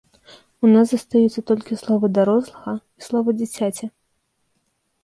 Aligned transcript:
У 0.67 0.69
нас 0.75 0.85
застаюцца 0.91 1.43
толькі 1.51 1.79
словы 1.83 2.11
дарослага 2.17 2.73
і 2.79 3.01
словы 3.11 3.29
дзіцяці. 3.41 3.85